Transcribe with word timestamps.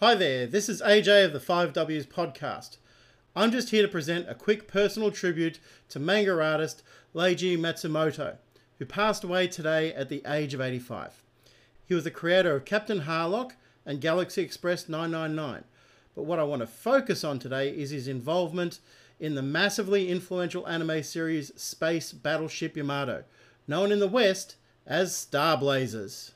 Hi 0.00 0.14
there, 0.14 0.46
this 0.46 0.68
is 0.68 0.80
AJ 0.80 1.24
of 1.24 1.32
the 1.32 1.40
5Ws 1.40 2.06
podcast. 2.06 2.76
I'm 3.34 3.50
just 3.50 3.70
here 3.70 3.82
to 3.82 3.88
present 3.88 4.28
a 4.28 4.34
quick 4.36 4.68
personal 4.68 5.10
tribute 5.10 5.58
to 5.88 5.98
manga 5.98 6.40
artist 6.40 6.84
Leiji 7.16 7.58
Matsumoto, 7.58 8.36
who 8.78 8.84
passed 8.84 9.24
away 9.24 9.48
today 9.48 9.92
at 9.92 10.08
the 10.08 10.22
age 10.24 10.54
of 10.54 10.60
85. 10.60 11.24
He 11.84 11.94
was 11.94 12.04
the 12.04 12.12
creator 12.12 12.54
of 12.54 12.64
Captain 12.64 13.00
Harlock 13.00 13.54
and 13.84 14.00
Galaxy 14.00 14.40
Express 14.40 14.88
999, 14.88 15.64
but 16.14 16.22
what 16.22 16.38
I 16.38 16.44
want 16.44 16.60
to 16.60 16.68
focus 16.68 17.24
on 17.24 17.40
today 17.40 17.68
is 17.70 17.90
his 17.90 18.06
involvement 18.06 18.78
in 19.18 19.34
the 19.34 19.42
massively 19.42 20.08
influential 20.08 20.64
anime 20.68 21.02
series 21.02 21.50
Space 21.60 22.12
Battleship 22.12 22.76
Yamato, 22.76 23.24
known 23.66 23.90
in 23.90 23.98
the 23.98 24.06
West 24.06 24.54
as 24.86 25.16
Star 25.16 25.56
Blazers. 25.56 26.34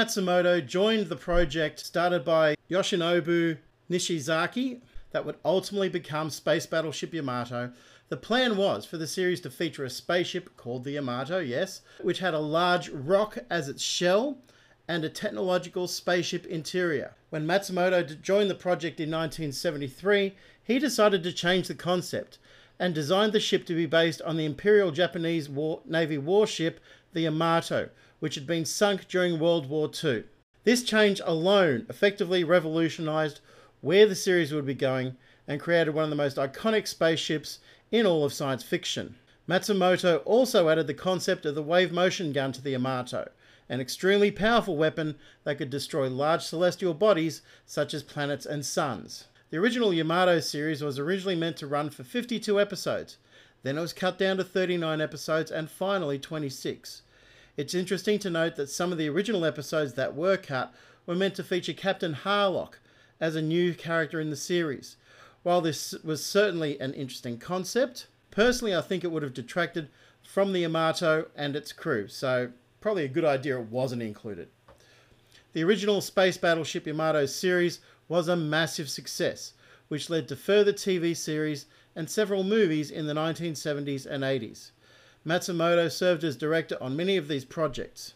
Matsumoto 0.00 0.66
joined 0.66 1.08
the 1.08 1.14
project 1.16 1.78
started 1.78 2.24
by 2.24 2.54
Yoshinobu 2.70 3.58
Nishizaki 3.90 4.80
that 5.10 5.26
would 5.26 5.36
ultimately 5.44 5.90
become 5.90 6.30
Space 6.30 6.64
Battleship 6.64 7.12
Yamato, 7.12 7.70
the 8.08 8.16
plan 8.16 8.56
was 8.56 8.86
for 8.86 8.96
the 8.96 9.06
series 9.06 9.42
to 9.42 9.50
feature 9.50 9.84
a 9.84 9.90
spaceship 9.90 10.56
called 10.56 10.84
the 10.84 10.92
Yamato, 10.92 11.38
yes, 11.38 11.82
which 12.00 12.20
had 12.20 12.32
a 12.32 12.38
large 12.38 12.88
rock 12.88 13.40
as 13.50 13.68
its 13.68 13.82
shell 13.82 14.38
and 14.88 15.04
a 15.04 15.10
technological 15.10 15.86
spaceship 15.86 16.46
interior. 16.46 17.14
When 17.28 17.46
Matsumoto 17.46 18.22
joined 18.22 18.48
the 18.48 18.54
project 18.54 19.00
in 19.00 19.10
1973, 19.10 20.34
he 20.64 20.78
decided 20.78 21.22
to 21.24 21.32
change 21.32 21.68
the 21.68 21.74
concept 21.74 22.38
and 22.78 22.94
designed 22.94 23.34
the 23.34 23.38
ship 23.38 23.66
to 23.66 23.74
be 23.74 23.84
based 23.84 24.22
on 24.22 24.38
the 24.38 24.46
Imperial 24.46 24.92
Japanese 24.92 25.50
War- 25.50 25.82
Navy 25.84 26.16
warship, 26.16 26.80
the 27.12 27.20
Yamato, 27.20 27.90
which 28.20 28.36
had 28.36 28.46
been 28.46 28.64
sunk 28.64 29.08
during 29.08 29.38
World 29.38 29.68
War 29.68 29.90
II. 30.02 30.24
This 30.64 30.82
change 30.82 31.20
alone 31.24 31.86
effectively 31.88 32.44
revolutionized 32.44 33.40
where 33.80 34.06
the 34.06 34.14
series 34.14 34.52
would 34.52 34.66
be 34.66 34.74
going 34.74 35.16
and 35.48 35.60
created 35.60 35.94
one 35.94 36.04
of 36.04 36.10
the 36.10 36.16
most 36.16 36.36
iconic 36.36 36.86
spaceships 36.86 37.58
in 37.90 38.06
all 38.06 38.24
of 38.24 38.32
science 38.32 38.62
fiction. 38.62 39.16
Matsumoto 39.48 40.22
also 40.24 40.68
added 40.68 40.86
the 40.86 40.94
concept 40.94 41.44
of 41.44 41.54
the 41.54 41.62
wave 41.62 41.90
motion 41.90 42.32
gun 42.32 42.52
to 42.52 42.62
the 42.62 42.70
Yamato, 42.70 43.30
an 43.68 43.80
extremely 43.80 44.30
powerful 44.30 44.76
weapon 44.76 45.16
that 45.44 45.58
could 45.58 45.70
destroy 45.70 46.08
large 46.08 46.42
celestial 46.42 46.94
bodies 46.94 47.42
such 47.66 47.94
as 47.94 48.02
planets 48.02 48.46
and 48.46 48.64
suns. 48.64 49.24
The 49.50 49.56
original 49.56 49.92
Yamato 49.92 50.38
series 50.40 50.82
was 50.82 50.98
originally 50.98 51.34
meant 51.34 51.56
to 51.56 51.66
run 51.66 51.90
for 51.90 52.04
52 52.04 52.60
episodes, 52.60 53.16
then 53.62 53.76
it 53.76 53.80
was 53.80 53.92
cut 53.92 54.18
down 54.18 54.36
to 54.36 54.44
39 54.44 55.00
episodes, 55.00 55.50
and 55.50 55.70
finally 55.70 56.18
26. 56.18 57.02
It's 57.60 57.74
interesting 57.74 58.18
to 58.20 58.30
note 58.30 58.56
that 58.56 58.70
some 58.70 58.90
of 58.90 58.96
the 58.96 59.10
original 59.10 59.44
episodes 59.44 59.92
that 59.92 60.16
were 60.16 60.38
cut 60.38 60.72
were 61.04 61.14
meant 61.14 61.34
to 61.34 61.44
feature 61.44 61.74
Captain 61.74 62.14
Harlock 62.14 62.80
as 63.20 63.36
a 63.36 63.42
new 63.42 63.74
character 63.74 64.18
in 64.18 64.30
the 64.30 64.34
series. 64.34 64.96
While 65.42 65.60
this 65.60 65.92
was 66.02 66.24
certainly 66.24 66.80
an 66.80 66.94
interesting 66.94 67.36
concept, 67.36 68.06
personally 68.30 68.74
I 68.74 68.80
think 68.80 69.04
it 69.04 69.12
would 69.12 69.22
have 69.22 69.34
detracted 69.34 69.90
from 70.22 70.54
the 70.54 70.60
Yamato 70.60 71.26
and 71.36 71.54
its 71.54 71.74
crew, 71.74 72.08
so 72.08 72.48
probably 72.80 73.04
a 73.04 73.08
good 73.08 73.26
idea 73.26 73.60
it 73.60 73.66
wasn't 73.66 74.00
included. 74.00 74.48
The 75.52 75.62
original 75.62 76.00
Space 76.00 76.38
Battleship 76.38 76.86
Yamato 76.86 77.26
series 77.26 77.80
was 78.08 78.26
a 78.26 78.36
massive 78.36 78.88
success, 78.88 79.52
which 79.88 80.08
led 80.08 80.28
to 80.28 80.34
further 80.34 80.72
TV 80.72 81.14
series 81.14 81.66
and 81.94 82.08
several 82.08 82.42
movies 82.42 82.90
in 82.90 83.06
the 83.06 83.12
1970s 83.12 84.06
and 84.06 84.24
80s. 84.24 84.70
Matsumoto 85.26 85.90
served 85.90 86.24
as 86.24 86.36
director 86.36 86.78
on 86.80 86.96
many 86.96 87.16
of 87.16 87.28
these 87.28 87.44
projects. 87.44 88.14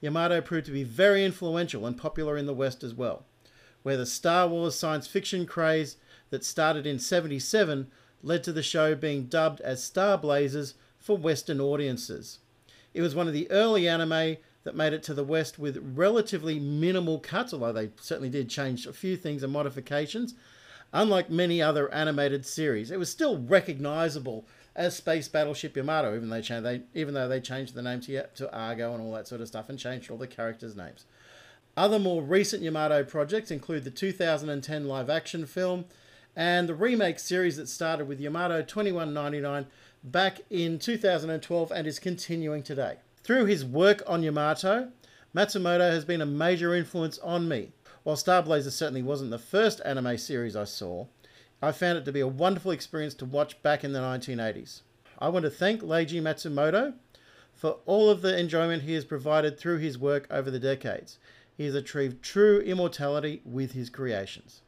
Yamato 0.00 0.40
proved 0.40 0.66
to 0.66 0.72
be 0.72 0.82
very 0.82 1.24
influential 1.24 1.86
and 1.86 1.96
popular 1.96 2.36
in 2.36 2.46
the 2.46 2.54
West 2.54 2.82
as 2.82 2.94
well, 2.94 3.24
where 3.82 3.96
the 3.96 4.06
Star 4.06 4.48
Wars 4.48 4.74
science 4.74 5.06
fiction 5.06 5.46
craze 5.46 5.96
that 6.30 6.44
started 6.44 6.86
in 6.86 6.98
77 6.98 7.90
led 8.22 8.42
to 8.44 8.52
the 8.52 8.62
show 8.62 8.94
being 8.94 9.24
dubbed 9.24 9.60
as 9.60 9.82
Star 9.82 10.18
Blazers 10.18 10.74
for 10.98 11.16
Western 11.16 11.60
audiences. 11.60 12.38
It 12.92 13.02
was 13.02 13.14
one 13.14 13.28
of 13.28 13.32
the 13.32 13.50
early 13.50 13.88
anime 13.88 14.36
that 14.64 14.76
made 14.76 14.92
it 14.92 15.02
to 15.04 15.14
the 15.14 15.24
West 15.24 15.58
with 15.58 15.78
relatively 15.94 16.58
minimal 16.58 17.18
cuts, 17.18 17.54
although 17.54 17.72
they 17.72 17.90
certainly 18.00 18.28
did 18.28 18.50
change 18.50 18.86
a 18.86 18.92
few 18.92 19.16
things 19.16 19.42
and 19.42 19.52
modifications. 19.52 20.34
Unlike 20.92 21.30
many 21.30 21.62
other 21.62 21.92
animated 21.92 22.44
series, 22.44 22.90
it 22.90 22.98
was 22.98 23.08
still 23.08 23.38
recognizable 23.38 24.44
as 24.74 24.96
Space 24.96 25.28
Battleship 25.28 25.76
Yamato, 25.76 26.14
even 26.16 26.30
though 26.30 26.40
they, 26.40 26.60
they, 26.60 26.82
even 26.94 27.14
though 27.14 27.28
they 27.28 27.40
changed 27.40 27.74
the 27.74 27.82
name 27.82 28.00
to, 28.00 28.26
to 28.26 28.52
Argo 28.52 28.92
and 28.94 29.02
all 29.02 29.12
that 29.12 29.28
sort 29.28 29.40
of 29.40 29.48
stuff 29.48 29.68
and 29.68 29.78
changed 29.78 30.10
all 30.10 30.18
the 30.18 30.26
characters' 30.26 30.76
names. 30.76 31.04
Other 31.76 31.98
more 31.98 32.22
recent 32.22 32.62
Yamato 32.62 33.04
projects 33.04 33.50
include 33.50 33.84
the 33.84 33.90
2010 33.90 34.88
live 34.88 35.08
action 35.08 35.46
film 35.46 35.84
and 36.34 36.68
the 36.68 36.74
remake 36.74 37.18
series 37.18 37.56
that 37.56 37.68
started 37.68 38.08
with 38.08 38.20
Yamato 38.20 38.62
2199 38.62 39.66
back 40.02 40.40
in 40.50 40.78
2012 40.78 41.72
and 41.72 41.86
is 41.86 41.98
continuing 41.98 42.62
today. 42.62 42.96
Through 43.22 43.46
his 43.46 43.64
work 43.64 44.02
on 44.06 44.22
Yamato, 44.22 44.90
Matsumoto 45.34 45.90
has 45.90 46.04
been 46.04 46.20
a 46.20 46.26
major 46.26 46.74
influence 46.74 47.18
on 47.18 47.48
me. 47.48 47.72
While 48.02 48.16
Star 48.16 48.42
Blazer 48.42 48.70
certainly 48.70 49.02
wasn't 49.02 49.30
the 49.30 49.38
first 49.38 49.82
anime 49.84 50.16
series 50.16 50.56
I 50.56 50.64
saw, 50.64 51.06
I 51.60 51.72
found 51.72 51.98
it 51.98 52.06
to 52.06 52.12
be 52.12 52.20
a 52.20 52.26
wonderful 52.26 52.70
experience 52.70 53.12
to 53.14 53.26
watch 53.26 53.62
back 53.62 53.84
in 53.84 53.92
the 53.92 53.98
1980s. 53.98 54.80
I 55.18 55.28
want 55.28 55.44
to 55.44 55.50
thank 55.50 55.82
Leiji 55.82 56.22
Matsumoto 56.22 56.94
for 57.54 57.76
all 57.84 58.08
of 58.08 58.22
the 58.22 58.38
enjoyment 58.38 58.84
he 58.84 58.94
has 58.94 59.04
provided 59.04 59.58
through 59.58 59.78
his 59.78 59.98
work 59.98 60.26
over 60.30 60.50
the 60.50 60.58
decades. 60.58 61.18
He 61.54 61.66
has 61.66 61.74
achieved 61.74 62.22
true 62.22 62.60
immortality 62.60 63.42
with 63.44 63.72
his 63.72 63.90
creations. 63.90 64.62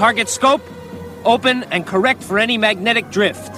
Target 0.00 0.30
scope, 0.30 0.62
open 1.26 1.62
and 1.64 1.86
correct 1.86 2.22
for 2.22 2.38
any 2.38 2.56
magnetic 2.56 3.10
drift. 3.10 3.54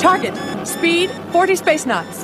Target, 0.00 0.36
speed 0.64 1.10
40 1.32 1.56
space 1.56 1.86
knots. 1.86 2.22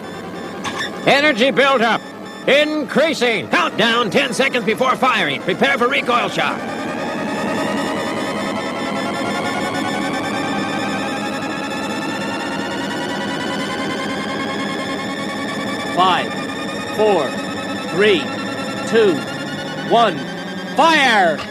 Energy 1.09 1.51
buildup. 1.51 2.01
Increasing. 2.47 3.49
Countdown 3.49 4.13
10 4.13 4.33
seconds 4.33 4.65
before 4.65 4.95
firing. 4.95 5.41
Prepare 5.41 5.77
for 5.77 5.89
recoil 5.89 6.29
shock. 6.29 6.57
Five, 15.97 16.33
four, 16.97 17.29
three, 17.91 18.21
two, 18.87 19.17
one, 19.91 20.40
fire! 20.77 21.50